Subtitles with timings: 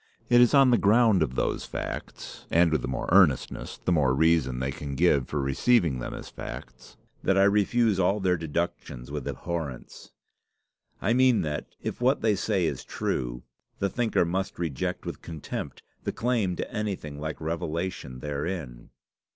[0.29, 4.15] It is on the ground of those facts, and with the more earnestness the more
[4.15, 9.11] reason they can give for receiving them as facts, that I refuse all their deductions
[9.11, 10.09] with abhorrence.
[11.03, 13.43] I mean that, if what they say is true,
[13.77, 18.89] the thinker must reject with contempt the claim to anything like revelation therein."